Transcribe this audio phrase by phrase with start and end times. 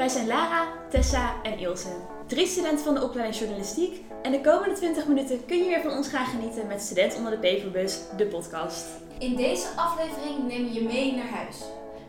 [0.00, 1.88] Wij zijn Lara, Tessa en Ilse,
[2.26, 4.00] drie studenten van de opleiding journalistiek.
[4.22, 7.30] En de komende 20 minuten kun je weer van ons gaan genieten met Student onder
[7.30, 8.84] de Peperbus, de podcast.
[9.18, 11.56] In deze aflevering nemen we je mee naar huis.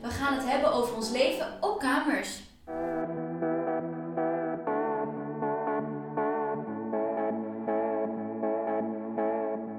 [0.02, 2.40] We gaan het hebben over ons leven op kamers.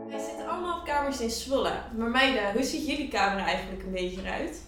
[0.09, 1.73] Wij zitten allemaal op kamers in Zwolle.
[1.97, 4.63] Maar meiden, hoe ziet jullie kamer eigenlijk een beetje eruit?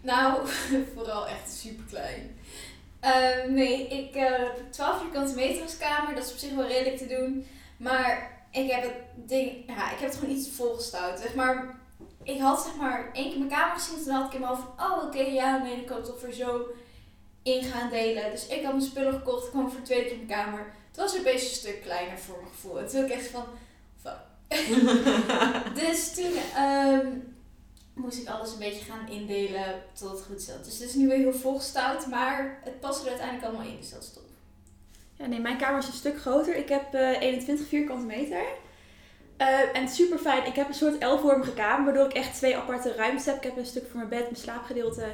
[0.00, 0.46] Nou,
[0.94, 2.37] vooral echt super klein.
[3.48, 6.14] Nee, ik eh, heb 12 vierkante meter als kamer.
[6.14, 7.46] Dat is op zich wel redelijk te doen.
[7.76, 11.20] Maar ik heb het ding, ja, ik heb het gewoon iets volgestouwd.
[11.20, 11.76] Zeg maar,
[12.22, 14.04] ik had zeg maar één keer mijn kamer gezien.
[14.04, 16.32] Toen had ik mijn hoofd van, oh oké, ja, nee, dan kan ik toch voor
[16.32, 16.66] zo
[17.42, 18.30] in gaan delen.
[18.30, 20.72] Dus ik had mijn spullen gekocht, ik kwam voor de tweede keer in mijn kamer.
[20.88, 22.78] Het was een beetje een stuk kleiner voor mijn gevoel.
[22.78, 23.44] En toen ik echt van,
[24.02, 24.26] fuck.
[25.80, 27.06] dus toen ehm,
[27.98, 30.64] moest ik alles een beetje gaan indelen tot het goed zat.
[30.64, 33.90] Dus het is nu weer heel volgestouwd, maar het past er uiteindelijk allemaal in, dus
[33.90, 34.22] dat is top.
[35.16, 36.56] Ja, nee, mijn kamer is een stuk groter.
[36.56, 38.42] Ik heb eh 21 vierkante meter.
[39.36, 40.46] Eh, en super fijn.
[40.46, 43.36] Ik heb een soort L-vormige kamer, waardoor ik echt twee aparte ruimtes heb.
[43.36, 45.06] Ik heb een stuk voor mijn bed, mijn slaapgedeelte.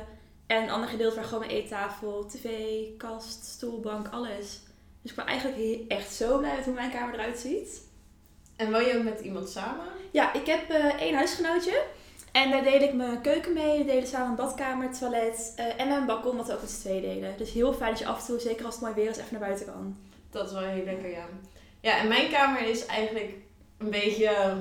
[0.46, 2.48] En een ander gedeelte waar gewoon mijn eettafel, tv,
[2.96, 4.60] kast, stoel, bank, alles.
[5.02, 7.82] Dus ik ben eigenlijk echt zo blij met hoe mijn kamer eruit ziet.
[8.56, 9.86] En woon je ook met iemand samen?
[10.10, 11.82] Ja, ik heb eh, één huisgenootje.
[12.34, 13.78] En daar deel ik mijn keuken mee.
[13.78, 17.36] We delen samen een badkamer, toilet eh, en mijn balkon, wat ook z'n tweeën delen.
[17.36, 19.28] Dus heel fijn dat je af en toe, zeker als het mooi weer is, even
[19.30, 19.96] naar buiten kan.
[20.30, 21.26] Dat is wel heel lekker, ja.
[21.80, 23.34] Ja, en mijn kamer is eigenlijk
[23.78, 24.56] een beetje eh,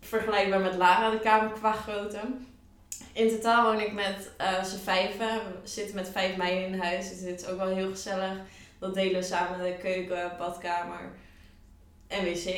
[0.00, 2.20] vergelijkbaar met Lara, de kamer qua grootte.
[3.12, 5.28] In totaal woon ik met eh z'n vijven.
[5.62, 8.32] We zitten met vijf meiden in huis, dus dit is ook wel heel gezellig.
[8.78, 11.12] Dat delen we samen de keuken, badkamer
[12.06, 12.54] en wc.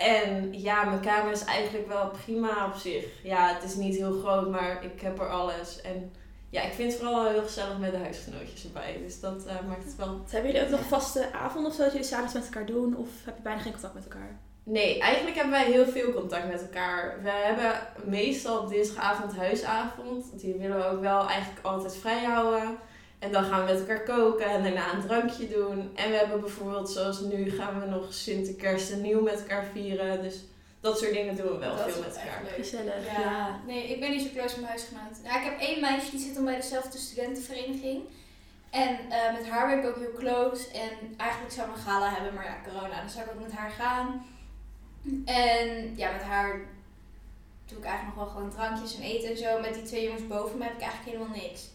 [0.00, 3.04] En ja, mijn kamer is eigenlijk wel prima op zich.
[3.22, 5.80] Ja, het is niet heel groot, maar ik heb er alles.
[5.80, 6.12] En
[6.50, 9.00] ja, ik vind het vooral wel heel gezellig met de huisgenootjes erbij.
[9.02, 11.82] Dus dat eh, maakt het wel Dus hebben jullie ook nog vaste avonden of zo
[11.82, 12.96] dat jullie s'avonds met elkaar doen?
[12.96, 14.38] Of heb je bijna geen contact met elkaar?
[14.62, 17.22] Nee, eigenlijk hebben wij heel veel contact met elkaar.
[17.22, 17.72] We hebben
[18.04, 20.40] meestal op dinsdagavond huisavond.
[20.40, 22.78] Die willen we ook wel eigenlijk altijd vrij houden.
[23.20, 25.90] En dan gaan we met elkaar koken en daarna een drankje doen.
[25.94, 30.22] En we hebben bijvoorbeeld, zoals nu, gaan we nog Sinterkerst en Nieuw met elkaar vieren.
[30.22, 30.44] Dus
[30.80, 32.42] dat soort dingen doen we wel Dat veel met elkaar.
[32.56, 33.20] Gezellig, Ja.
[33.20, 33.60] ja.
[33.66, 35.22] nee, ik ben niet zo close met mijn huisgenoot.
[35.24, 38.02] Nou, ik heb één meisje die zit dan bij dezelfde studentenvereniging.
[38.70, 40.70] En eh, met haar ben ik ook heel close.
[40.70, 43.00] En eigenlijk zou ik een gala hebben, maar ja, corona.
[43.00, 44.26] Dan zou ik ook met haar gaan.
[45.24, 46.60] En ja, met haar
[47.66, 49.60] doe ik eigenlijk nog wel gewoon drankjes en eten en zo.
[49.60, 51.68] Met die twee jongens boven me heb ik eigenlijk helemaal niks.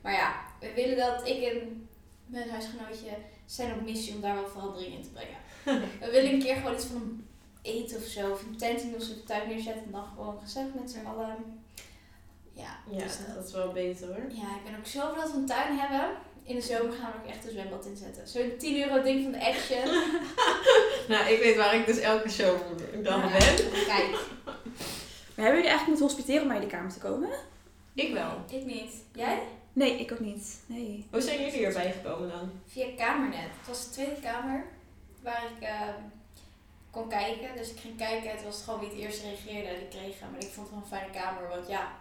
[0.00, 1.88] Maar ja, we willen dat ik en
[2.26, 3.10] mijn huisgenootje
[3.46, 5.38] zijn op missie om daar wel verandering in te brengen.
[6.00, 7.26] we willen een keer gewoon iets van een
[7.62, 8.30] eten of zo.
[8.30, 9.84] Of een tent in onze tuin neerzetten.
[9.84, 11.62] En dan gewoon gezellig met z'n allen.
[12.52, 14.16] Ja, Ja, dus dat- dat is wel beter hoor.
[14.28, 16.16] ja, ik ben ook zo blij dat we een tuin hebben.
[16.42, 18.28] In de zomer gaan we ook echt een zwembad inzetten.
[18.28, 19.84] Zo'n 10 euro ding van de Action.
[21.08, 22.56] Nou, ik weet waar ik dus elke show
[23.02, 23.28] dan Ja.
[23.28, 23.70] ben.
[23.86, 24.10] Kijk,
[25.34, 27.28] Maar hebben jullie eigenlijk moeten hospiteren om bij de kamer te komen?
[27.94, 28.30] Ik wel.
[28.50, 28.92] ik niet.
[29.14, 29.38] Jij?
[29.76, 30.60] Nee, ik ook niet.
[30.66, 31.06] Nee.
[31.10, 32.50] Hoe zijn jullie erbij gekomen dan?
[32.66, 33.40] Via Kamernet.
[33.58, 34.64] Het was de tweede kamer
[35.22, 36.00] waar ik ehm,
[36.90, 37.56] kon kijken.
[37.56, 38.30] Dus ik ging kijken.
[38.30, 40.30] Het was gewoon wie het eerst reageerde die kreeg hem.
[40.30, 41.48] Maar ik vond het wel een fijne kamer.
[41.48, 41.92] Want ja,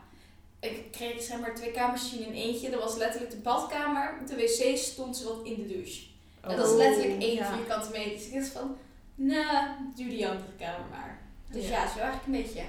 [0.59, 2.69] ik kreeg zeg maar twee kamers zien in eentje.
[2.69, 4.13] Dat was letterlijk de badkamer.
[4.27, 6.01] De wc stond zo wat in de douche.
[6.41, 7.53] En dat is Oh, letterlijk één ja.
[7.55, 8.11] vierkante meter.
[8.11, 8.77] Dus ik dacht van,
[9.15, 11.19] nou, doe die andere kamer maar.
[11.49, 11.69] Dus Ja.
[11.83, 12.63] ja, zo eigenlijk een beetje.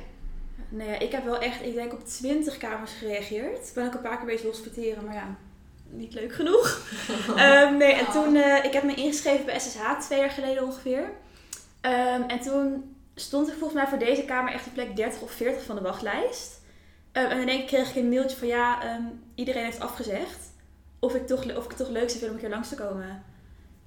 [0.68, 3.68] Nee, ja, ik heb wel echt, ik denk op 20 kamers gereageerd.
[3.68, 5.36] Ik ben ook een paar keer bezig hospiteren, maar ja,
[5.88, 6.80] niet leuk genoeg.
[7.36, 8.12] Ehm, nee, en Oh.
[8.12, 11.10] toen, eh, ik heb me ingeschreven bij SSH twee jaar geleden ongeveer.
[11.80, 15.30] Ehm, en toen stond ik volgens mij voor deze kamer echt op plek 30 of
[15.30, 16.60] 40 van de wachtlijst.
[17.12, 19.02] Ehm, en in één keer kreeg ik een mailtje van ja, ehm,
[19.34, 20.38] iedereen heeft afgezegd.
[20.98, 22.74] Of ik, toch, of ik het toch leuk zou vinden om een keer langs te
[22.74, 23.22] komen.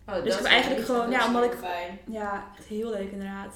[0.07, 1.99] Oh, Dus dat ik heb is eigenlijk gewoon, ja, omdat ik, Fijn.
[2.05, 3.55] ja, echt heel leuk inderdaad.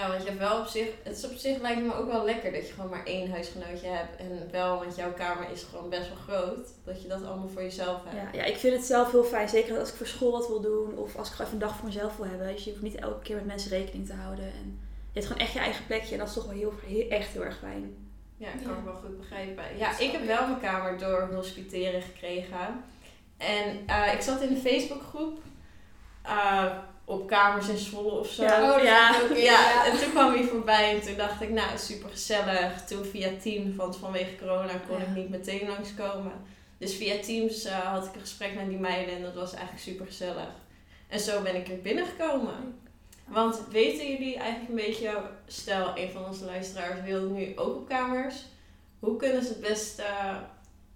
[0.00, 2.24] Ja, want je hebt wel op zich, het is op zich lijkt me ook wel
[2.24, 4.16] lekker dat je gewoon maar één huisgenootje hebt.
[4.16, 7.62] En wel, want jouw kamer is gewoon best wel groot, dat je dat allemaal voor
[7.62, 8.34] jezelf hebt.
[8.34, 9.48] Ja, ja, ik vind het zelf heel fijn.
[9.48, 10.96] Zeker als ik voor school wat wil doen.
[10.98, 12.46] Of als ik gewoon even een dag voor mezelf wil hebben.
[12.52, 14.44] Dus je hoeft niet elke keer met mensen rekening te houden.
[14.44, 14.78] En
[15.12, 16.12] je hebt gewoon echt je eigen plekje.
[16.12, 17.94] En dat is toch wel heel, heel, echt heel erg fijn.
[18.36, 18.78] Ja, kan Ja.
[18.78, 19.64] ik wel goed begrijpen.
[19.78, 20.26] Ja, ik heb ik.
[20.26, 22.84] wel mijn kamer door hospiteren gekregen.
[23.36, 25.38] En eh, ik zat in de Facebookgroep
[26.22, 26.64] eh,
[27.10, 28.42] op kamers in Zwolle of zo.
[28.42, 28.76] Ja.
[28.76, 29.16] Oh, Ja.
[29.16, 29.86] is ook in, Ja, ja.
[29.86, 32.84] en toen kwam hij voorbij en toen dacht ik, nou super gezellig.
[32.84, 36.32] Toen via Teams, want vanwege corona kon ik niet meteen langskomen.
[36.78, 39.82] Dus via Teams eh, had ik een gesprek met die meiden en dat was eigenlijk
[39.82, 40.48] super gezellig.
[41.08, 42.80] En zo ben ik er binnengekomen.
[43.24, 47.88] Want weten jullie eigenlijk een beetje, stel een van onze luisteraars wil nu ook op
[47.88, 48.34] kamers,
[48.98, 50.36] hoe kunnen ze het best eh,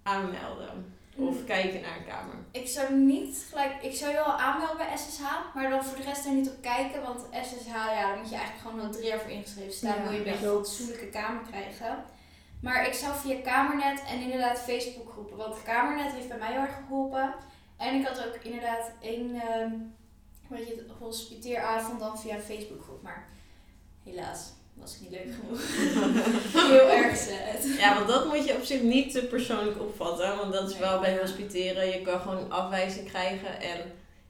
[0.03, 0.94] aanmelden?
[1.15, 2.35] Of kijken naar een kamer?
[2.51, 5.21] Ik zou niet gelijk, ik zou je wel aanmelden bij SSH,
[5.53, 8.35] maar dan voor de rest er niet op kijken, want SSH, ja, daar moet je
[8.35, 11.09] eigenlijk gewoon al drie jaar voor ingeschreven staan, Ja, wil je een beetje een fatsoenlijke
[11.09, 12.03] kamer krijgen.
[12.61, 16.75] Maar ik zou via Kamernet en inderdaad Facebookgroepen, want Kamernet heeft bij mij heel erg
[16.75, 17.35] geholpen.
[17.77, 19.71] En ik had ook inderdaad één, ehm
[20.47, 23.27] weet je, hospiteeravond dan via een Facebookgroep, maar
[24.03, 25.61] helaas was ik niet leuk genoeg.
[26.71, 27.77] heel erg sad.
[27.79, 30.37] Ja, want dat moet je op zich niet te persoonlijk opvatten.
[30.37, 31.87] Want dat is wel bij hospiteren.
[31.87, 33.61] Je kan gewoon afwijzing krijgen.
[33.61, 33.79] En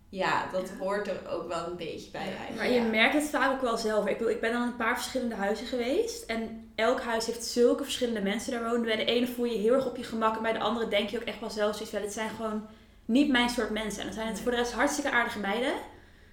[0.09, 2.55] ja, dat hoort er ook wel een beetje bij eigenlijk.
[2.55, 4.07] Maar je merkt het vaak ook wel zelf.
[4.07, 6.25] Ik, bedoel, ik ben dan in een paar verschillende huizen geweest.
[6.25, 8.81] En elk huis heeft zulke verschillende mensen daar wonen.
[8.81, 10.35] Bij de ene voel je je heel erg op je gemak.
[10.35, 12.01] En bij de andere denk je ook echt wel zelf zoiets van...
[12.01, 12.67] Het zijn gewoon
[13.05, 13.99] niet mijn soort mensen.
[13.99, 15.73] En dan zijn het voor de rest hartstikke aardige meiden.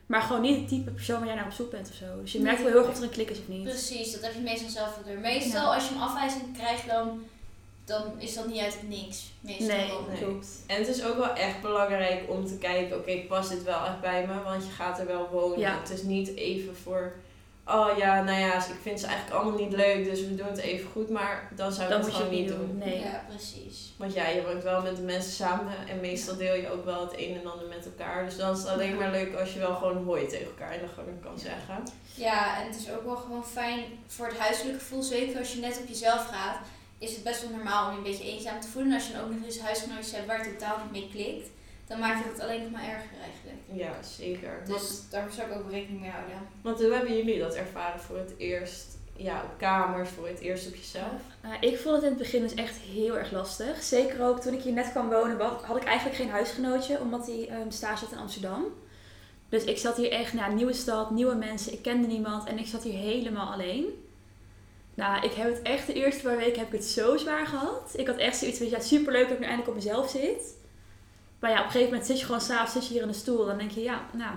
[0.07, 2.05] Maar gewoon niet het type persoon waar jij naar op zoek bent of zo.
[2.23, 3.63] Dus je merkt wel heel erg of er een klik is of niet.
[3.63, 5.23] Precies, dat heb je meestal zelf wel door.
[5.23, 5.75] Meestal Ja.
[5.75, 7.23] als je een afwijzing krijgt, dan,
[7.85, 9.31] dan is dat niet uit het niks.
[9.41, 9.91] Meestal Nee.
[10.09, 10.19] Nee.
[10.23, 10.49] klopt.
[10.67, 14.01] En het is ook wel echt belangrijk om te kijken, oké, past dit wel echt
[14.01, 14.43] bij me?
[14.43, 15.59] Want je gaat er wel wonen.
[15.59, 15.79] Ja.
[15.81, 17.13] Het is niet even voor,
[17.73, 20.59] oh ja, nou ja, ik vind ze eigenlijk allemaal niet leuk, dus we doen het
[20.59, 21.11] even goed.
[21.11, 22.67] Maar dan zou ik Dat het gewoon niet niet doen.
[22.67, 22.79] doen.
[22.79, 23.01] Nee.
[23.01, 23.93] Ja, precies.
[23.97, 27.01] Want ja, je woont wel met de mensen samen en meestal deel je ook wel
[27.01, 28.25] het een en ander met elkaar.
[28.25, 30.81] Dus dan is het alleen maar leuk als je wel gewoon hoi tegen elkaar in
[30.81, 31.83] de gang kan zeggen.
[32.15, 35.03] Ja, en het is ook wel gewoon fijn voor het huiselijke gevoel.
[35.03, 36.59] Zeker als je net op jezelf gaat,
[36.99, 38.91] is het best wel normaal om je een beetje eenzaam te voelen.
[38.91, 41.49] En als je dan ook nog eens huisgenootjes hebt waar het totaal niet mee klikt,
[41.87, 43.59] dan maakt het het alleen nog maar erger eigenlijk.
[43.73, 44.63] Ja, zeker.
[44.67, 46.35] Want, Dus daar zou ik ook rekening mee houden.
[46.63, 49.01] want hoe hebben jullie dat ervaren voor het eerst?
[49.17, 51.21] Ja, op kamers, voor het eerst op jezelf?
[51.43, 53.83] Nou, ik vond het in het begin dus echt heel erg lastig.
[53.83, 57.49] Zeker ook toen ik hier net kwam wonen, had ik eigenlijk geen huisgenootje, omdat hij
[57.49, 58.65] ehm stage had in Amsterdam.
[59.49, 62.67] Dus ik zat hier echt, nou, nieuwe stad, nieuwe mensen, ik kende niemand en ik
[62.67, 63.85] zat hier helemaal alleen.
[64.95, 67.93] Nou, ik heb het echt de eerste paar weken heb ik het zo zwaar gehad.
[67.97, 70.55] Ik had echt zoiets van, ja, superleuk dat ik nu eindelijk op mezelf zit.
[71.43, 73.15] Maar ja, op een gegeven moment zit je gewoon s'avonds zit je hier in de
[73.15, 73.47] stoel.
[73.47, 74.35] Dan denk je, ja, nou,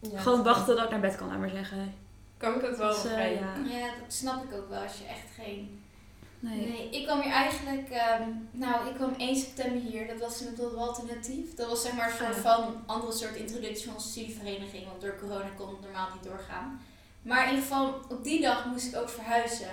[0.00, 1.94] Ja, gewoon dat wachten tot ik naar bed kan, laat maar zeggen.
[2.36, 3.68] Kan ik ook wel Dus, eh, begrijpen.
[3.68, 3.78] ja.
[3.78, 5.82] Ja, dat snap ik ook wel als je echt geen
[6.38, 6.68] Nee.
[6.68, 10.06] Nee, ik kwam hier eigenlijk, ehm, nou, ik kwam 1 september hier.
[10.06, 11.54] Dat was een wat alternatief.
[11.54, 12.52] Dat was zeg maar een soort Ah.
[12.54, 16.80] van andere soort introductie van studievereniging, want door corona kon het normaal niet doorgaan.
[17.22, 19.68] Maar in ieder geval, op die dag moest ik ook verhuizen.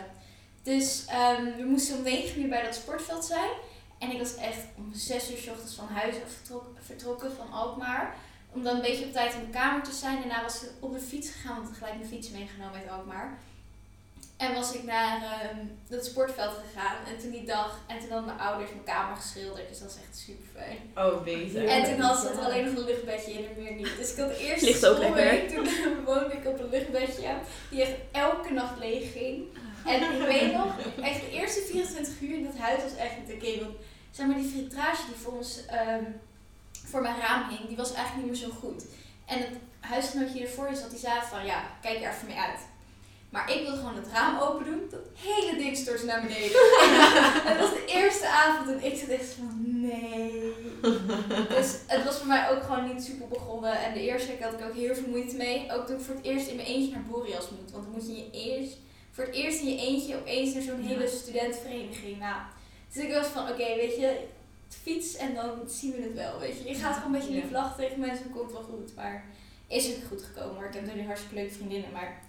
[0.63, 3.49] Dus ehm, we moesten om 9 uur bij dat sportveld zijn.
[4.01, 6.15] En ik was echt om 6 uur 's ochtends van huis
[6.85, 8.15] vertrokken van Alkmaar.
[8.53, 10.19] Om dan een beetje op tijd in mijn kamer te zijn.
[10.19, 12.89] Daarna was ik op de fiets gegaan, want ik had gelijk mijn fiets meegenomen uit
[12.89, 13.37] Alkmaar.
[14.37, 15.57] En was ik naar ehm
[15.87, 16.95] dat sportveld gegaan.
[17.07, 17.79] En toen die dag.
[17.87, 19.67] En toen hadden mijn ouders mijn kamer geschilderd.
[19.69, 20.77] Dus dat was echt super fijn.
[20.95, 21.67] Oh, beter.
[21.67, 22.45] En toen had ze ja.
[22.45, 23.97] alleen nog een luchtbedje in en meer niet.
[23.97, 27.33] Dus ik had de eerste Ligt ook schoolweek, Toen woonde ik op een luchtbedje.
[27.69, 29.43] Die echt elke nacht leeg ging.
[29.85, 33.35] En ik weet nog, echt de eerste 24 uur in dat huis was echt niet
[33.35, 33.67] oké.
[34.11, 36.03] Zeg maar die filtrage die voor ons, ehm,
[36.85, 38.83] voor mijn raam hing, die was eigenlijk niet meer zo goed.
[39.25, 39.49] En het
[39.79, 42.59] huisgenootje die ervoor zat, die zei van ja, kijk er even mee uit.
[43.29, 44.81] Maar ik wilde gewoon het raam open doen.
[44.89, 46.59] Dat hele ding stortte naar beneden.
[47.45, 50.53] En het was de eerste avond en ik zat echt van nee.
[51.49, 53.83] Dus het was voor mij ook gewoon niet super begonnen.
[53.83, 55.71] En de eerste keer had ik ook heel veel moeite mee.
[55.71, 57.71] Ook toen ik voor het eerst in mijn eentje naar Boreas moet.
[57.71, 58.77] Want dan moet je je eerst,
[59.11, 60.87] voor het eerst in je eentje opeens naar zo'n Ja.
[60.87, 62.19] hele studentenvereniging.
[62.19, 62.35] Nou,
[62.93, 64.19] dus ik was van oké, weet je,
[64.67, 66.39] fiets en dan zien we het wel.
[66.39, 68.95] Weet je, je gaat gewoon een beetje lief lachen tegen mensen en komt wel goed.
[68.95, 69.25] Maar
[69.67, 70.65] is ook goed gekomen hoor.
[70.65, 71.91] Ik heb nu hartstikke leuke vriendinnen.
[71.91, 72.21] Maar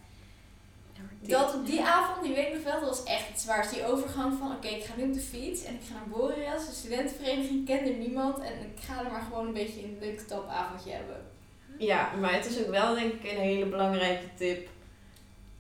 [1.21, 3.75] dat op die avond, die weet ik nog wel, dat was echt het zwaarste.
[3.75, 6.67] Die overgang van, oké, ik ga nu op de fiets en ik ga naar Boreas,
[6.67, 8.39] een studentenvereniging, kende niemand.
[8.39, 11.17] En ik ga er maar gewoon een beetje een leuk tapavondje hebben.
[11.79, 14.69] Ja, maar het is ook wel denk ik een hele belangrijke tip.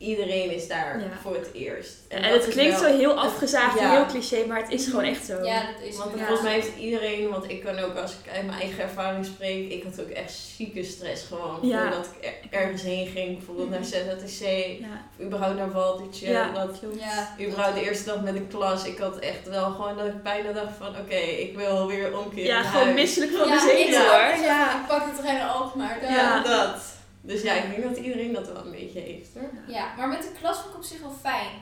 [0.03, 1.07] Iedereen is daar Ja.
[1.23, 1.93] voor het eerst.
[2.09, 3.93] En, het klinkt wel- zo heel afgezaagd en Ja.
[3.93, 5.45] heel cliché, maar het is gewoon echt zo.
[5.45, 8.47] Ja, dat is Want volgens mij heeft iedereen, want ik kan ook als ik uit
[8.47, 11.59] mijn eigen ervaring spreek, ik had ook echt zieke stress gewoon.
[11.63, 11.81] Ja.
[11.83, 14.41] Voordat ik er- ergens heen ging, bijvoorbeeld naar ZHTC,
[14.81, 14.87] Ja,
[15.19, 16.31] of überhaupt naar Waltertje.
[16.31, 17.01] ja dat, klopt.
[17.01, 20.23] Ja, überhaupt de eerste dag met een klas, ik had echt wel gewoon dat ik
[20.23, 22.95] bijna dacht van oké, ik wil weer omkeren Ja, gewoon huis.
[23.01, 24.45] misselijk van ja, de ik hoor.
[24.45, 24.81] Ja.
[24.81, 25.99] Ik pak het er helemaal Alkmaar.
[26.03, 26.11] daar.
[26.13, 26.43] Ja.
[26.43, 26.83] dat.
[27.25, 29.51] Dus ja, ik denk dat iedereen dat wel een beetje heeft hoor.
[29.67, 31.53] ja, maar met de klas vond ik op zich wel fijn.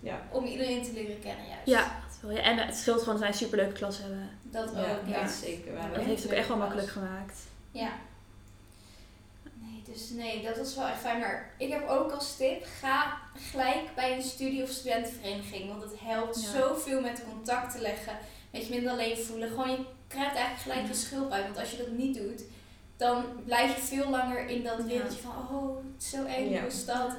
[0.00, 0.20] Ja.
[0.32, 1.66] Om iedereen te leren kennen juist.
[1.66, 2.30] Ja, dat wel.
[2.36, 4.30] ja, en het scheelt gewoon dat wij een superleuke klas hebben.
[4.42, 5.20] Dat ook, Ja, ja.
[5.20, 5.72] dat is zeker.
[5.94, 7.38] Dat heeft het ook echt wel makkelijk gemaakt.
[7.70, 7.90] Ja.
[9.54, 11.20] Nee, dus nee, dat was wel echt fijn.
[11.20, 13.16] Maar ik heb ook als tip, ga
[13.50, 15.68] gelijk bij een studie- of studentenvereniging.
[15.68, 16.50] Want het helpt Ja.
[16.60, 18.18] zoveel met contact te leggen.
[18.50, 19.48] Met je minder alleen voelen.
[19.48, 21.44] Gewoon, je krijgt eigenlijk gelijk je schulp uit.
[21.44, 22.42] Want als je dat niet doet,
[23.00, 25.32] dan blijf je veel langer in dat wereldje van...
[25.58, 26.62] Oh, het is zo eng, Ja.
[26.64, 27.10] is dat?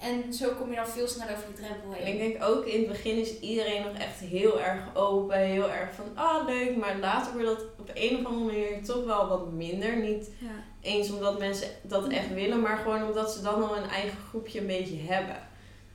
[0.00, 2.12] En zo kom je dan veel sneller over die drempel En heen.
[2.14, 5.94] ik denk ook in het begin is iedereen nog echt heel erg open, heel erg
[5.94, 9.52] van ah leuk, maar later wordt dat op een of andere manier toch wel wat
[9.52, 9.96] minder.
[9.96, 10.48] Niet Ja.
[10.80, 14.60] eens omdat mensen dat echt willen, maar gewoon omdat ze dan al een eigen groepje
[14.60, 15.36] een beetje hebben.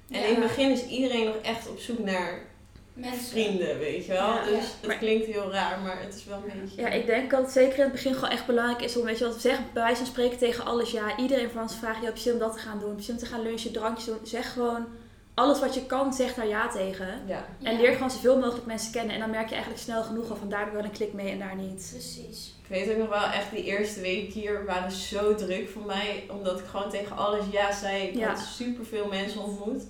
[0.10, 0.25] En Ja.
[0.25, 2.40] in het begin is iedereen nog echt op zoek naar
[2.96, 3.20] Mensen.
[3.25, 4.34] vrienden, weet je wel.
[4.34, 4.44] Ja.
[4.44, 4.60] dus Ja.
[4.60, 6.82] het Maar- klinkt heel raar, maar het is wel een beetje...
[6.82, 9.18] Ja, ik denk dat het zeker in het begin gewoon echt belangrijk is om, weet
[9.18, 11.18] je wat we zeggen, bij wijze van spreken tegen alles ja.
[11.18, 13.14] Iedereen van ons vraagt, je je zin om dat te gaan doen, heb je zin
[13.14, 14.18] om te gaan lunchen, drankjes doen.
[14.24, 14.86] Zeg gewoon,
[15.34, 17.08] alles wat je kan, zeg daar ja tegen.
[17.25, 17.46] Ja.
[17.60, 17.70] Ja.
[17.70, 19.14] En leer gewoon zoveel mogelijk mensen kennen.
[19.14, 21.14] En dan merk je eigenlijk snel genoeg al van daar heb ik wel een klik
[21.14, 21.88] mee en daar niet.
[21.92, 22.54] Precies.
[22.64, 26.24] Ik weet ook nog wel, echt die eerste week hier waren zo druk voor mij.
[26.30, 28.04] Omdat ik gewoon tegen alles ja zei.
[28.08, 28.28] Ik Ja.
[28.28, 29.84] had superveel mensen ontmoet.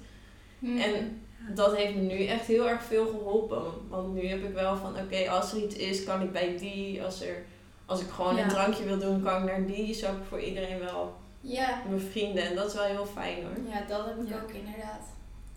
[0.60, 0.78] Hm.
[0.78, 1.22] En
[1.54, 3.64] dat heeft me nu echt heel erg veel geholpen.
[3.90, 7.04] Want nu heb ik wel van, oké, als er iets is, kan ik bij die.
[7.04, 7.44] Als, er,
[7.86, 8.44] als ik gewoon Ja.
[8.44, 9.94] een drankje wil doen, kan ik naar die.
[9.94, 11.82] Zo heb ik voor iedereen wel Ja.
[11.90, 12.44] mijn vrienden.
[12.44, 13.74] En dat is wel heel fijn hoor.
[13.74, 14.42] Ja, dat heb ik Ja.
[14.44, 15.02] ook inderdaad.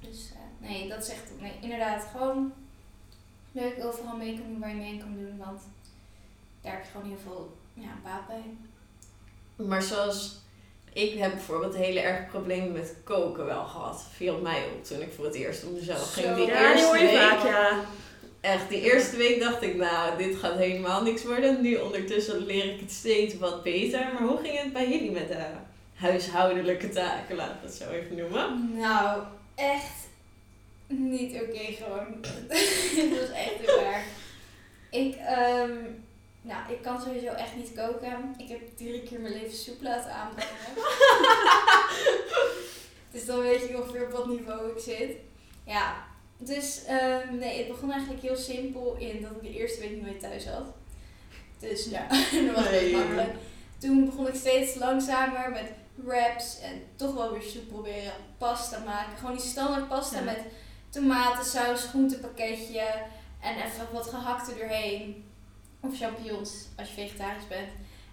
[0.00, 2.52] Dus eh, nee, dat is echt, nee, inderdaad, gewoon
[3.52, 5.61] leuk overal mee kan doen waar je mee kan doen, want
[6.62, 8.45] daar heb je gewoon heel veel ja, baat bij.
[9.66, 10.40] Maar zoals,
[10.99, 14.05] ik heb bijvoorbeeld hele erg problemen met koken wel gehad.
[14.17, 16.35] Viel mij op toen ik voor het eerst om mezelf ging.
[16.35, 17.81] Die Ja, die eerste hoor je week, vaak, ja.
[18.40, 21.62] Echt, die eerste week dacht ik, nou, dit gaat helemaal niks worden.
[21.62, 23.99] Nu ondertussen leer ik het steeds wat beter.
[23.99, 25.45] Maar hoe ging het bij jullie met de
[25.95, 28.71] huishoudelijke taken, laat ik het zo even noemen?
[28.75, 29.23] Nou,
[29.55, 30.09] echt
[30.87, 32.07] niet oké gewoon.
[32.97, 34.05] Het was echt heel erg.
[34.90, 35.76] Ik, ehm,
[36.49, 38.35] nou, ik kan sowieso echt niet koken.
[38.37, 40.52] Ik heb drie keer mijn leven soep laten aanbrengen.
[43.11, 45.11] dus dan weet je ongeveer op wat niveau ik zit.
[45.64, 46.07] Ja,
[46.38, 50.21] dus ehm, nee, het begon eigenlijk heel simpel in dat ik de eerste week nooit
[50.21, 50.64] thuis had.
[51.59, 52.07] Dus ja,
[52.47, 53.35] dat was best makkelijk.
[53.78, 58.12] Toen begon ik steeds langzamer met wraps en toch wel weer soep proberen.
[58.38, 59.19] Pasta maken.
[59.19, 60.25] Gewoon die standaard pasta Ja.
[60.25, 60.40] met
[60.90, 62.87] tomatensaus, groentepakketje
[63.40, 65.27] en even wat gehakt er doorheen.
[65.80, 67.68] Of champignons als je vegetarisch bent.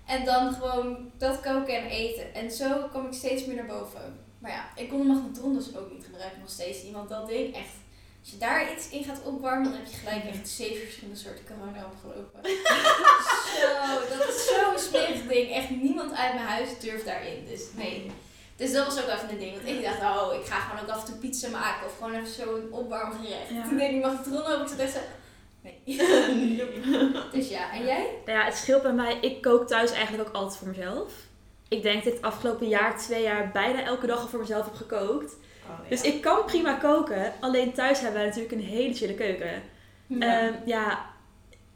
[0.05, 2.33] En dan gewoon dat koken en eten.
[2.33, 4.19] En zo kwam ik steeds meer naar boven.
[4.39, 6.93] Maar ja, ik kon de magnetron dus ook niet gebruiken nog steeds niet.
[6.93, 7.75] Want dat ding echt,
[8.21, 11.45] als je daar iets in gaat opwarmen, dan heb je gelijk echt zeven verschillende soorten
[11.45, 12.39] corona opgelopen.
[13.59, 15.51] zo, dat is zo'n smerig ding.
[15.51, 17.45] Echt niemand uit mijn huis durft daarin.
[17.45, 18.11] Dus nee.
[18.55, 19.53] Dus dat was ook even een ding.
[19.53, 21.85] Want ik dacht, oh, ik ga gewoon ook af en toe pizza maken.
[21.85, 23.49] Of gewoon even zo'n opwarmgerecht.
[23.49, 23.63] Ja.
[23.67, 24.61] Toen deed ik magnetron open.
[24.61, 24.99] Ik zat echt zo,
[25.85, 26.61] nee.
[27.31, 28.07] dus ja, en jij?
[28.25, 29.17] Nou ja, het scheelt bij mij.
[29.21, 31.13] Ik kook thuis eigenlijk ook altijd voor mezelf.
[31.67, 34.65] Ik denk dat ik het afgelopen jaar, twee jaar, bijna elke dag al voor mezelf
[34.65, 35.35] heb gekookt.
[35.69, 37.33] Oh, Dus ik kan prima koken.
[37.39, 39.63] Alleen thuis hebben wij natuurlijk een hele chille keuken.
[40.07, 40.51] Ja.
[40.65, 41.05] ja,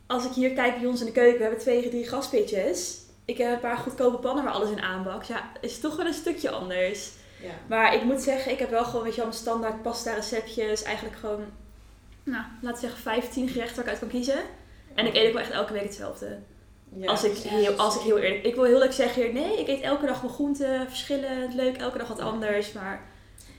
[0.07, 2.97] als ik hier kijk bij ons in de keuken, we hebben twee, drie gaspitjes.
[3.25, 5.23] Ik heb een paar goedkope pannen waar alles in aanbak.
[5.23, 7.09] Ja, is toch wel een stukje anders.
[7.41, 7.49] ja.
[7.67, 10.83] Maar ik moet zeggen, ik heb wel gewoon, weet je wel, mijn standaard pasta receptjes.
[10.83, 11.45] Eigenlijk gewoon,
[12.29, 14.39] nou, laten we zeggen 15 gerechten waar ik uit kan kiezen.
[14.95, 16.39] En ik eet ook wel echt elke week hetzelfde.
[16.95, 17.07] Ja.
[17.07, 18.43] Als, ik Ja, heel, als ik heel eerlijk...
[18.45, 21.77] Ik wil heel leuk zeggen hier, nee, ik eet elke dag wel groenten, verschillend, leuk,
[21.77, 22.71] elke dag wat anders.
[22.71, 23.01] Maar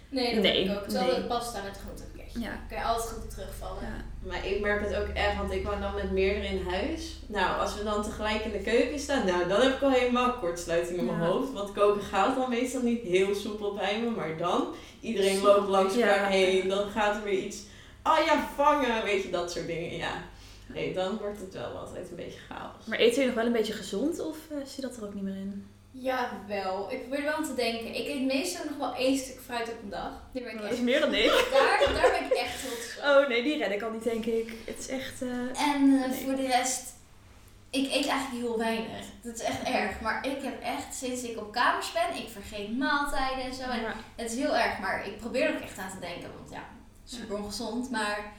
[0.09, 0.85] Nee, dat Nee, ik ook.
[0.85, 1.23] Het is nee.
[1.25, 2.41] pasta met groentepakketje.
[2.41, 3.83] ja, Kan je altijd goed op terugvallen.
[3.83, 4.29] ja.
[4.29, 7.19] Maar ik merk het ook echt, want ik woon dan met meerdere in huis.
[7.27, 10.33] Nou, als we dan tegelijk in de keuken staan, nou, dan heb ik al helemaal
[10.33, 11.27] kortsluiting in mijn Ja.
[11.27, 11.53] hoofd.
[11.53, 14.65] Want koken gaat dan meestal niet heel soepel bij me, maar dan,
[15.01, 16.07] iedereen loopt langs Ja.
[16.07, 17.59] elkaar heen, dan gaat er weer iets,
[18.03, 20.13] ah ja, vangen, weet je, dat soort dingen, ja.
[20.67, 22.85] Nee, dan wordt het wel altijd een beetje chaos.
[22.87, 25.23] Maar eten jullie nog wel een beetje gezond of eh, zit dat er ook niet
[25.23, 25.67] meer in?
[25.93, 26.91] Ja, wel.
[26.93, 27.95] Ik probeer er wel aan te denken.
[27.95, 30.11] Ik eet meestal nog wel één stuk fruit op een dag.
[30.33, 31.27] Die ben ik Dat is meer dan ik.
[31.53, 33.05] daar, daar ben ik echt trots op.
[33.05, 34.53] Oh nee, die red ik al niet, denk ik.
[34.67, 35.23] Het is echt...
[35.23, 35.29] eh,
[35.73, 36.25] En eh, Nee.
[36.25, 36.83] voor de rest,
[37.71, 39.07] ik eet eigenlijk heel weinig.
[39.23, 40.01] Dat is echt erg.
[40.01, 43.63] Maar ik heb echt, sinds ik op kamers ben, ik vergeet maaltijden en zo.
[43.63, 43.95] En ja.
[44.17, 46.31] het is heel erg, maar ik probeer er ook echt aan te denken.
[46.39, 46.65] Want ja,
[47.11, 47.91] super ongezond.
[47.91, 48.33] Maar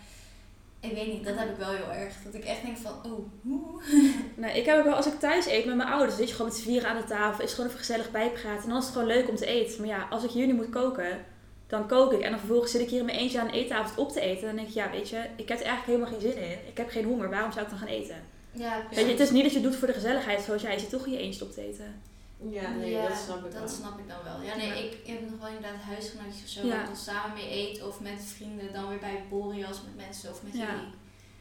[0.80, 2.14] ik weet niet, dat heb ik wel heel erg.
[2.24, 3.82] Dat ik echt denk van, oh, hoe?
[4.36, 6.52] Nee, ik heb ook wel, als ik thuis eet met mijn ouders, zit je gewoon
[6.52, 8.64] met z'n vieren aan de tafel, is gewoon even gezellig bijpraten.
[8.64, 9.80] En dan is het gewoon leuk om te eten.
[9.80, 11.26] Maar ja, als ik nu moet koken,
[11.68, 12.22] dan kook ik.
[12.22, 14.46] En dan vervolgens zit ik hier in mijn eentje aan de eettafel op te eten.
[14.46, 16.58] Dan denk ik, ja, weet je, ik heb er eigenlijk helemaal geen zin in.
[16.68, 18.16] Ik heb geen honger, waarom zou ik dan gaan eten?
[18.52, 20.80] Ja, Weet je, het is niet dat je het doet voor de gezelligheid, zoals jij
[20.80, 22.02] zit toch in je eentje op te eten.
[22.50, 23.68] Ja, nee, Ja, dat snap ik dat wel.
[23.68, 24.42] snap ik dan wel.
[24.42, 24.74] Ja, nee, Ja.
[24.74, 26.62] ik heb nog wel inderdaad huisgenootjes of zo.
[26.66, 26.68] Ja.
[26.70, 27.84] Waar ik dan samen mee eet.
[27.84, 30.66] Of met vrienden, dan weer bij Boreas met mensen of met Ja.
[30.72, 30.94] jullie.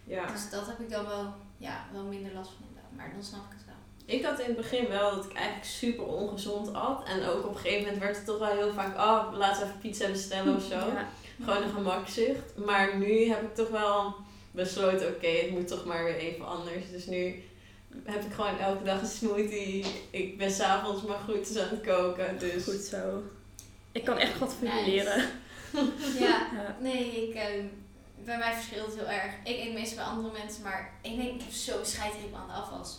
[0.05, 0.27] Ja.
[0.33, 2.93] Dus dat heb ik dan wel, ja, wel minder last van inderdaad.
[2.97, 3.75] Maar dan snap ik het wel.
[4.17, 7.05] Ik had in het begin wel dat ik eigenlijk super ongezond at.
[7.09, 9.67] En ook op een gegeven moment werd het toch wel heel vaak, oh, laten we
[9.69, 10.75] even pizza bestellen of zo.
[10.75, 11.09] Ja.
[11.45, 12.57] Gewoon een gemakzucht.
[12.57, 14.15] Maar nu heb ik toch wel
[14.51, 16.91] besloten, oké, het moet toch maar weer even anders.
[16.91, 17.43] Dus nu
[18.05, 19.85] heb ik gewoon elke dag een smoothie.
[20.11, 22.39] Ik ben s'avonds maar groentes aan het koken.
[22.39, 23.23] Dus Goed zo.
[23.93, 24.73] Ik kan echt wat Nice.
[24.75, 25.25] formuleren.
[26.19, 26.19] Ja,
[26.57, 26.77] Ja.
[26.81, 27.65] nee, ik, ehm,
[28.25, 29.33] bij mij verschilt het heel erg.
[29.45, 32.53] Ik eet meestal bij andere mensen, maar ik denk, ik heb zo scheidhekel aan de
[32.53, 32.99] afwas.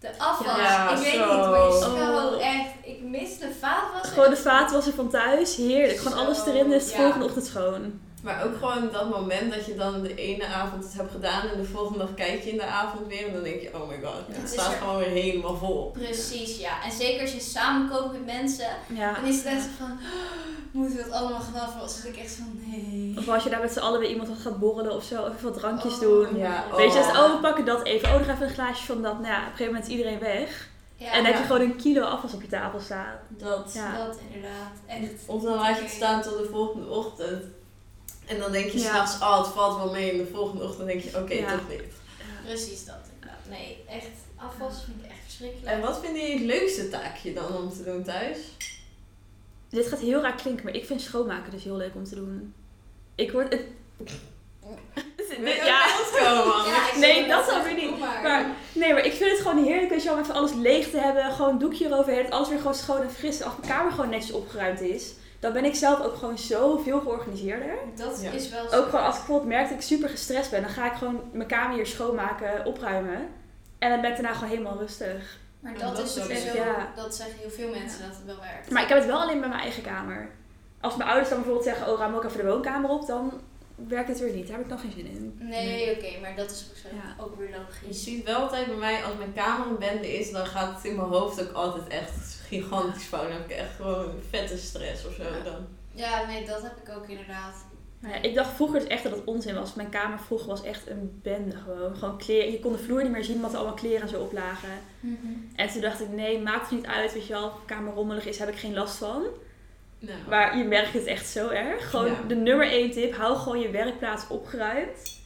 [0.00, 1.36] De afwas, Ja, ik weet zo.
[1.36, 2.46] niet, maar je zo Oh.
[2.46, 4.12] echt, ik mis de vaatwasser.
[4.12, 5.98] Gewoon de vaatwasser van thuis, heerlijk.
[5.98, 6.96] Gewoon Zo, alles erin, is de ja.
[6.96, 8.00] volgende ochtend schoon.
[8.28, 11.56] Maar ook gewoon dat moment dat je dan de ene avond het hebt gedaan en
[11.60, 13.94] de volgende dag kijk je in de avond weer en dan denk je, oh my
[14.02, 14.32] god, Ja.
[14.34, 15.90] het Het staat er- gewoon weer helemaal vol.
[15.90, 16.84] Precies, ja.
[16.84, 19.12] En zeker als je samenkookt met mensen, Ja.
[19.14, 22.02] dan is het echt zo van, "Oh, moeten we dat allemaal gaan afwassen?
[22.02, 23.14] Dus ik echt van, nee.
[23.18, 25.28] Of als je daar met z'n allen weer iemand wat gaat borrelen of zo, of
[25.28, 26.36] even wat drankjes Oh, doen.
[26.36, 27.06] Ja, Weet je, oh.
[27.08, 28.08] dus, oh we pakken dat even.
[28.08, 29.12] Oh, nog even een glaasje van dat.
[29.20, 30.68] Nou ja, op een gegeven moment is iedereen weg.
[30.96, 31.46] Ja, en dan heb je ja.
[31.46, 33.14] gewoon een kilo afwas op je tafel staan.
[33.28, 33.70] Dat.
[33.74, 33.96] Ja.
[34.06, 34.72] dat inderdaad.
[34.86, 35.26] Echt.
[35.26, 37.42] Of dan laat je het staan tot de volgende ochtend.
[38.28, 38.84] En dan denk je Ja.
[38.88, 40.10] s'nachts, oh het valt wel mee.
[40.10, 41.50] En de volgende ochtend denk je, oké, Ja.
[41.50, 41.82] toch niet.
[42.44, 42.94] Precies dat.
[43.48, 44.06] Nee, echt,
[44.36, 45.66] afwas vind ik echt verschrikkelijk.
[45.66, 48.38] En wat vind je het leukste taakje dan om te doen thuis?
[49.68, 52.54] Dit gaat heel raar klinken, maar ik vind schoonmaken dus heel leuk om te doen.
[53.14, 53.62] Ik word het...
[54.62, 54.78] Ook
[55.64, 55.86] Ja.
[56.18, 56.66] komen?
[56.72, 57.98] Ja, Nee, dat zou weer niet.
[57.98, 60.98] Maar, nee, maar ik vind het gewoon heerlijk, weet je om even alles leeg te
[61.00, 61.32] hebben.
[61.32, 63.42] Gewoon een doekje eroverheen, dat alles weer gewoon schoon en fris.
[63.42, 67.74] Als mijn kamer gewoon netjes opgeruimd is, dan ben ik zelf ook gewoon zoveel georganiseerder.
[67.96, 68.30] dat Ja.
[68.30, 68.76] is wel zo.
[68.76, 71.22] Ook gewoon als ik bijvoorbeeld merk dat ik super gestrest ben, dan ga ik gewoon
[71.32, 73.28] mijn kamer hier schoonmaken, opruimen.
[73.78, 75.38] En dan ben ik daarna gewoon helemaal rustig.
[75.60, 76.92] Maar dat, dat is sowieso, ja.
[76.96, 78.70] dat zeggen heel veel mensen dat het wel werkt.
[78.70, 80.28] Maar ik heb het wel alleen bij mijn eigen kamer.
[80.80, 83.40] Als mijn ouders dan bijvoorbeeld zeggen, oh ruim ook even de woonkamer op, dan
[83.88, 84.46] werkt het weer niet.
[84.48, 85.36] Daar heb ik nog geen zin in.
[85.38, 87.24] Nee, oké, maar dat is ook, zo, Ja.
[87.24, 88.04] ook weer Je logisch.
[88.04, 90.96] ziet wel altijd bij mij, als mijn kamer een bende is, dan gaat het in
[90.96, 93.22] mijn hoofd ook altijd echt gigantisch fout.
[93.22, 95.42] Dan heb ik echt gewoon vette stress of zo Ja.
[95.44, 95.66] dan.
[95.92, 97.54] Ja, nee, dat heb ik ook inderdaad.
[98.00, 99.74] Nou ja, ik dacht vroeger dus echt dat het onzin was.
[99.74, 101.96] Mijn kamer vroeger was echt een bende gewoon.
[101.96, 102.52] Gewoon kleren.
[102.52, 104.68] Je kon de vloer niet meer zien, omdat er allemaal kleren en zo op lagen.
[105.56, 107.12] En toen dacht ik, nee, maakt het niet uit.
[107.12, 109.22] Weet je wel, de kamer rommelig is, heb ik geen last van.
[109.98, 111.90] Nou, Maar je merkt het echt zo erg.
[111.90, 112.22] Gewoon Ja.
[112.28, 115.16] de nummer één tip, hou gewoon je werkplaats opgeruimd.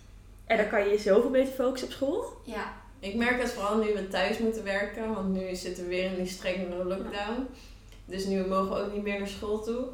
[0.46, 2.24] En dan kan je je zoveel beter focussen op school.
[2.44, 6.04] Ja, Ik merk het vooral nu we thuis moeten werken, want nu zitten we weer
[6.04, 7.46] in die strengere lockdown.
[8.04, 9.84] Dus nu mogen we ook niet meer naar school toe.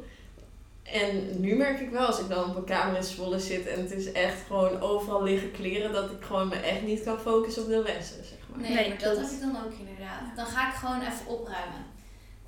[0.83, 3.79] En nu merk ik wel, als ik dan op een kamer in Zwolle zit en
[3.81, 7.63] het is echt gewoon overal liggen kleren, dat ik gewoon me echt niet kan focussen
[7.63, 8.59] op de lessen, zeg maar.
[8.59, 10.35] nee, Nee, maar dat heb ik dan ook inderdaad.
[10.35, 11.85] Dan ga ik gewoon even opruimen.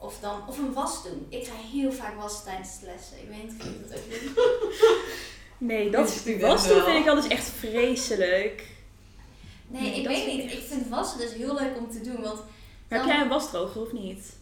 [0.01, 1.25] Of, dan, of een was doen.
[1.29, 3.17] Ik ga heel vaak wassen tijdens de lessen.
[3.21, 4.43] Ik weet niet of jullie dat ook doen.
[5.67, 6.83] Nee, dat studenten was wel.
[6.85, 8.69] vind ik al dus echt vreselijk.
[9.67, 10.43] Nee, Nee, ik weet niet.
[10.45, 12.21] echt- Ik vind wassen dus heel leuk om te doen.
[12.21, 12.45] Want Maar
[12.87, 14.33] heb dan- jij een wasdroger of niet?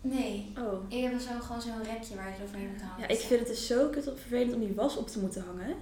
[0.00, 0.84] Nee, Oh.
[0.88, 3.00] ik heb zo, gewoon zo'n rekje waar je het overheen moet halen.
[3.00, 5.74] Ja, ik vind het dus zo kut vervelend om die was op te moeten hangen.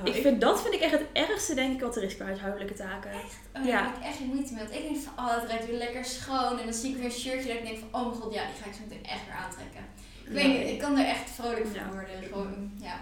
[0.00, 2.24] Oh, ik vind, dat vind ik echt het ergste, denk ik, wat er is qua
[2.24, 3.10] huishoudelijke taken.
[3.56, 3.70] Oh, Ja.
[3.82, 4.62] Daar heb ik echt moeite mee.
[4.62, 6.58] Want ik denk van, oh, het ruikt weer lekker schoon.
[6.58, 8.42] En dan zie ik weer een shirtje dat ik denk van, oh mijn god, ja,
[8.44, 9.84] die ga ik zo meteen echt weer aantrekken.
[10.24, 11.88] Ik weet niet, ik kan er echt vrolijk van Ja.
[11.92, 12.22] worden.
[12.22, 12.96] Gewoon, ja.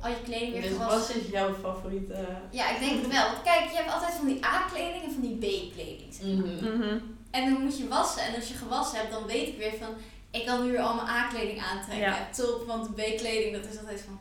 [0.00, 1.14] Al je kleding weer Dus gewassen.
[1.14, 2.26] wat is jouw favoriete...
[2.50, 3.26] Ja, ik denk het wel.
[3.30, 6.14] Want kijk, je hebt altijd van die A-kleding en van die B-kleding.
[6.14, 6.46] zeg maar.
[6.46, 6.78] Mhm.
[6.78, 6.98] Mhm.
[7.30, 8.22] En dan moet je wassen.
[8.22, 9.88] En als je gewassen hebt, dan weet ik weer van,
[10.30, 12.08] ik kan nu weer al mijn A-kleding aantrekken.
[12.08, 12.28] Ja.
[12.36, 14.18] Top, want de B-kleding, dat is altijd van...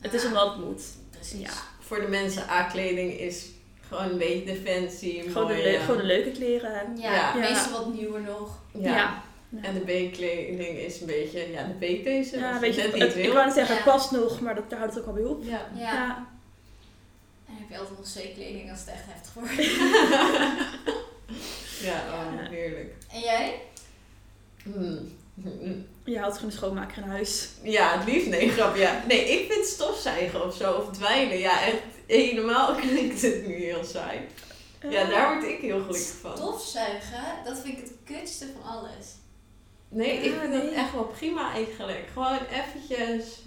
[0.00, 0.82] Het is ah, omdat het moet.
[1.20, 1.40] Precies.
[1.40, 1.50] Ja.
[1.80, 3.46] Voor de mensen, A-kleding is
[3.88, 6.96] gewoon een beetje defensie, Gewoon de, mooi, leu- eh, gewoon de leuke kleren.
[6.96, 7.34] Ja, Ja.
[7.34, 8.58] meestal wat nieuwer nog.
[8.72, 8.94] ja.
[8.96, 9.22] Ja.
[9.62, 12.38] En de B-kleding is een beetje, ja, de B-deze.
[12.38, 13.34] Ja, dat weet je je, net het, ik wil.
[13.34, 13.90] wou zeggen, het Ja.
[13.92, 15.44] past nog, maar dat, daar houdt het ook alweer op.
[15.44, 15.68] Ja.
[15.74, 15.80] Ja.
[15.92, 16.26] Ja.
[17.48, 19.54] En heb je altijd nog C-kleding als het echt heftig wordt.
[21.82, 22.94] Ja, oh, heerlijk.
[23.12, 23.60] En jij?
[24.62, 25.18] Hmm.
[26.04, 27.48] Je houdt gewoon een schoonmaker in huis.
[27.62, 29.04] Ja, het liefst nee, grap, ja.
[29.08, 33.84] Nee, ik vind stofzuigen of zo, of dweilen, ja, echt helemaal klinkt het nu heel
[33.84, 34.20] saai.
[34.88, 36.36] Ja, daar word ik heel gelukkig van.
[36.36, 39.06] Stofzuigen, dat vind ik het kutste van alles.
[39.88, 42.08] Nee, ik Ja, vind dat echt wel prima eigenlijk.
[42.12, 43.38] Gewoon eventjes,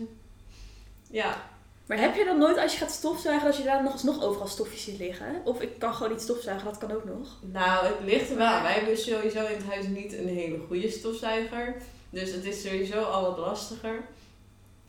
[1.10, 1.51] ja.
[1.86, 4.48] Maar heb je dan nooit als je gaat stofzuigen, dat je daar nog alsnog overal
[4.48, 5.41] stofjes ziet liggen?
[5.43, 7.28] Of ik kan gewoon niet stofzuigen, dat kan ook nog.
[7.41, 8.62] Nou, het ligt er wel.
[8.62, 11.76] Wij hebben sowieso in het huis niet een hele goede stofzuiger.
[12.10, 14.04] Dus het is sowieso al wat lastiger.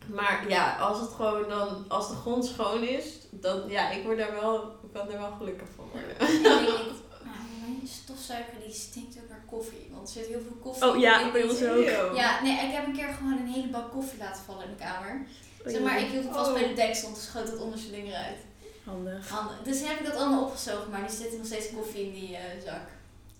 [0.07, 4.19] Maar ja, als het gewoon dan, als de grond schoon is, dan ja, ik word
[4.19, 6.11] daar wel, ik kan er wel gelukkig van worden.
[6.11, 9.89] Ik denk niet, nou, mijn stofzuiger die stinkt ook naar koffie.
[9.93, 11.33] Want er zit heel veel koffie Oh ja, in.
[11.33, 12.17] bij ons ook.
[12.17, 14.85] Ja, nee, ik heb een keer gewoon een hele bak koffie laten vallen in de
[14.85, 15.27] kamer.
[15.65, 16.55] Zeg maar, ik hield vast Oh.
[16.55, 18.39] bij de deksel, toen schoot het onderste ding eruit.
[18.85, 19.29] Handig.
[19.29, 19.57] Handig.
[19.65, 22.43] Dus heb ik dat allemaal opgezogen, maar er zit nog steeds koffie in die eh,
[22.65, 22.87] zak.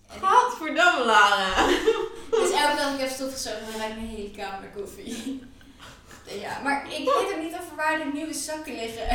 [0.09, 1.67] En ik- Gadverdamme, Lara.
[2.41, 5.13] dus elke dag ik heb stofgezogen, dan ruikt mijn hele kamer koffie.
[6.41, 9.07] Ja, maar ik weet ook niet of er waar de nieuwe zakken liggen.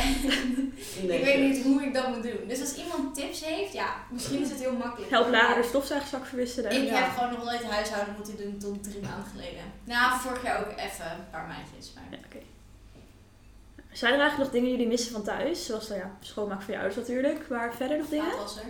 [1.07, 2.47] Nee, ik weet niet hoe ik dat moet doen.
[2.47, 5.11] Dus als iemand tips heeft, ja, misschien is het heel makkelijk.
[5.11, 6.71] Help Lara de stofzuigzak verwisselen.
[6.71, 6.93] Ik Ja.
[6.95, 9.63] heb gewoon nog nooit huishouden moeten doen tot drie maanden geleden.
[9.83, 11.91] Nou, vorig jaar ook even een paar maandjes.
[11.95, 12.03] Maar...
[12.11, 12.37] Ja, oké.
[13.91, 15.65] Zijn er eigenlijk nog dingen die jullie missen van thuis?
[15.65, 17.49] Zoals nou ja, schoonmaken voor je ouders natuurlijk.
[17.49, 18.31] Maar verder nog dingen?
[18.31, 18.63] Vaatwasser.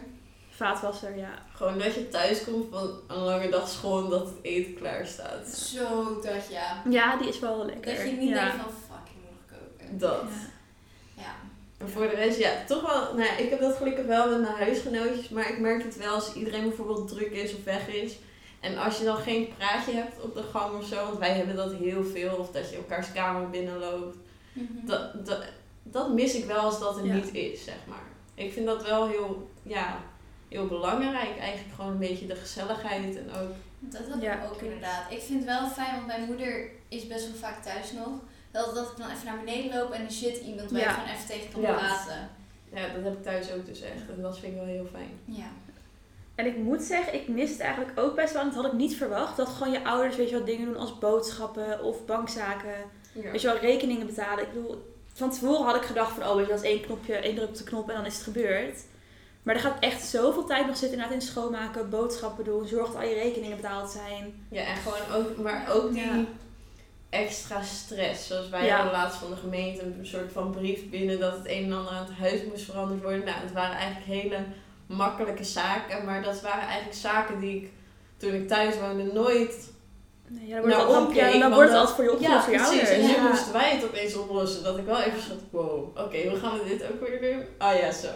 [0.50, 1.30] Vaatwasser, ja.
[1.54, 5.06] Gewoon dat je thuis komt van een lange dag school en dat het eten klaar
[5.06, 5.48] staat.
[5.48, 6.82] Zo dat ja.
[6.90, 7.96] Ja, die is wel lekker.
[7.96, 8.44] Dat je niet ja.
[8.44, 9.98] denkt van fuck, ik moet nog koken.
[9.98, 10.32] Dat.
[11.16, 11.24] Ja.
[11.24, 11.36] Ja.
[11.78, 13.16] En voor de rest, ja, toch wel.
[13.16, 16.14] Nou ja, ik heb dat gelukkig wel met mijn huisgenootjes, maar ik merk het wel
[16.14, 18.18] als iedereen bijvoorbeeld druk is of weg is.
[18.60, 21.56] En als je dan geen praatje hebt op de gang of zo, want wij hebben
[21.56, 24.18] dat heel veel, of dat je elkaars kamer binnenloopt.
[24.54, 24.86] Mhm.
[24.86, 25.44] Dat, dat,
[25.84, 27.14] dat mis ik wel als dat er Ja.
[27.14, 28.04] niet is, zeg maar.
[28.34, 30.00] Ik vind dat wel heel, ja,
[30.48, 31.38] heel belangrijk.
[31.40, 33.50] Eigenlijk gewoon een beetje de gezelligheid en ook.
[33.80, 35.12] Dat heb Ja, ik ook inderdaad.
[35.12, 38.10] Ik vind het wel fijn, want mijn moeder is best wel vaak thuis nog.
[38.52, 40.88] Dat, dat ik dan even naar beneden loop en er zit iemand waar Ja.
[40.88, 41.74] je gewoon even tegen kan Ja.
[41.74, 42.30] praten.
[42.74, 44.10] Ja, dat heb ik thuis ook dus echt.
[44.16, 45.20] En dat vind ik wel heel fijn.
[45.26, 45.48] Ja.
[46.36, 48.42] En ik moet zeggen, ik mis het eigenlijk ook best wel.
[48.42, 49.38] En dat had ik niet verwacht.
[49.38, 52.76] Dat gewoon je ouders, weet je wel, dingen doen als boodschappen of bankzaken.
[53.12, 53.32] Ja.
[53.32, 54.44] Weet je wel, rekeningen betalen.
[54.44, 57.14] Ik bedoel, van tevoren had ik gedacht van, oh weet je, dat is één knopje,
[57.16, 58.78] één druk op de knop en dan is het gebeurd.
[59.44, 62.96] Maar er gaat echt zoveel tijd nog zitten inderdaad in schoonmaken, boodschappen doen, zorg dat
[62.96, 64.46] al je rekeningen betaald zijn.
[64.50, 66.26] Ja, en gewoon ook, maar ook die Ja.
[67.10, 68.28] extra stress.
[68.28, 68.76] Zoals wij Ja.
[68.76, 71.92] hadden laatst van de gemeente een soort van brief binnen dat het een en ander
[71.94, 73.26] aan het huis moest veranderd worden.
[73.26, 74.38] Nou, het waren eigenlijk hele
[74.86, 77.70] makkelijke zaken, maar dat waren eigenlijk zaken die ik
[78.18, 79.72] toen ik thuis woonde nooit
[80.34, 82.44] Nee, ja, dan wordt Nou, het, ja, dan wordt het dat- altijd voor je opgelost
[82.44, 82.80] voor je precies.
[82.80, 82.98] ouders.
[82.98, 83.28] En nu Ja.
[83.30, 84.64] moesten wij het opeens oplossen.
[84.64, 87.44] Dat ik wel even zat, wow, oké, hoe gaan we dit ook weer doen?
[87.58, 88.08] Ah ja, zo.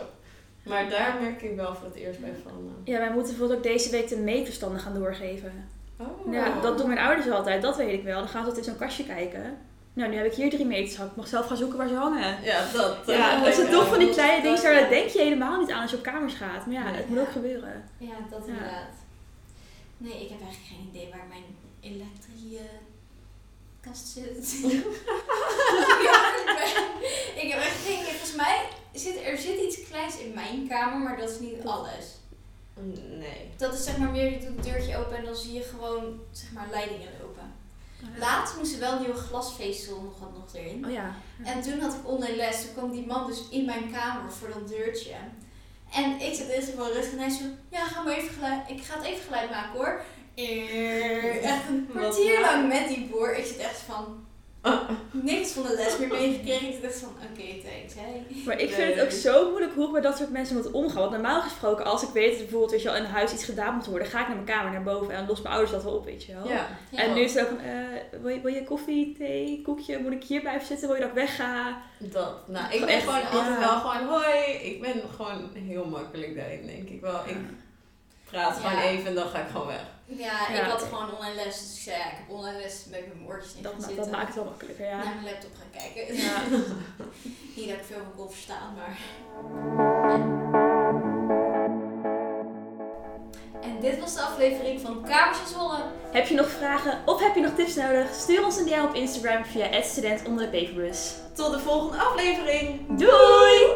[0.64, 2.52] Maar daar merk ik wel voor het eerst bij van.
[2.84, 5.70] eh, Ja, wij moeten bijvoorbeeld ook deze week de meetverstanden gaan doorgeven.
[6.00, 6.34] Oh.
[6.34, 8.20] Ja, dat doen mijn ouders altijd, dat weet ik wel.
[8.20, 9.58] Dan gaan ze altijd in zo'n kastje kijken.
[9.94, 11.10] Nou, nu heb ik hier drie meters gehad.
[11.10, 12.38] Ik mag zelf gaan zoeken waar ze hangen.
[12.44, 12.98] Ja, dat.
[13.06, 13.74] Ja, eh, dat zijn ja.
[13.74, 16.34] toch van die kleine dingen, daar denk je helemaal niet aan als je op kamers
[16.34, 16.66] gaat.
[16.66, 16.94] Maar ja, Nee.
[16.96, 17.84] het moet ook gebeuren.
[17.98, 18.52] Ja, dat Ja.
[18.54, 18.94] inderdaad.
[19.98, 21.44] Nee, ik heb eigenlijk geen idee waar mijn
[21.86, 24.62] elektriekast zit.
[26.04, 27.02] ja, ik, ben-
[27.44, 28.12] ik heb echt geen idee.
[28.12, 32.06] Volgens mij zit er zit iets kleins in mijn kamer, maar dat is niet alles.
[33.20, 33.50] Nee.
[33.58, 36.20] Dat is zeg maar meer, je doet het deurtje open en dan zie je gewoon
[36.32, 37.54] zeg maar leidingen lopen.
[38.20, 40.86] Laatst moest er wel een nieuwe glasvezel nog, had nog erin.
[40.86, 41.16] Oh ja.
[41.44, 42.62] En toen had ik online les.
[42.62, 45.14] Toen kwam die man dus in mijn kamer voor dat deurtje.
[45.94, 47.44] En ik zit eerst gewoon rustig en hij zo...
[47.70, 48.70] Ja, ga maar even geluid...
[48.70, 50.02] Ik ga het even geluid maken hoor.
[50.36, 53.38] Eh, Echt een Wat kwartier lang met die boer.
[53.38, 54.24] Ik zit echt van...
[55.12, 56.68] Niks van de les meer meegekregen.
[56.68, 57.10] Ik zit echt van...
[57.10, 57.94] Oké, thanks.
[57.96, 58.26] Hey.
[58.46, 61.00] Maar ik vind het ook zo moeilijk hoe ik met dat soort mensen moet omgaan.
[61.00, 63.76] Want normaal gesproken, als ik weet dat bijvoorbeeld weet je, wel, in huis iets gedaan
[63.76, 65.84] moet worden, ga ik naar mijn kamer, naar boven en dan lost mijn ouders dat
[65.84, 66.48] wel op, weet je wel.
[66.48, 66.68] Ja.
[66.90, 67.00] Ja.
[67.00, 70.00] En nu is het ook van, eh, wil, je, wil je koffie, thee, koekje?
[70.00, 70.88] Moet ik hier blijven zitten?
[70.88, 71.82] Wil je dat ik wegga?
[71.98, 72.48] Dat.
[72.48, 73.30] Nou, ik ben Echt, gewoon ja.
[73.30, 74.54] altijd wel gewoon hoi.
[74.62, 77.20] Ik ben gewoon heel makkelijk daarin, denk ik wel.
[77.26, 77.38] Ik
[78.36, 79.84] praat gewoon even en dan ga ik gewoon weg.
[80.06, 83.08] Ja, ik had gewoon online les, dus ik zei ja, ik heb online les met
[83.08, 85.04] mijn oortjes in dat, dat maakt het wel makkelijker, ja.
[85.04, 86.16] Naar mijn laptop gaan kijken.
[86.16, 86.42] Ja.
[87.56, 88.98] Niet dat ik veel van kon verstaan, maar...
[93.62, 95.58] En dit was de aflevering van Kamers in
[96.12, 98.14] Heb je nog vragen of heb je nog tips nodig?
[98.14, 101.14] Stuur ons een DM op Instagram via student onder de paperbus.
[101.34, 102.98] Tot de volgende aflevering.
[102.98, 103.74] Doei!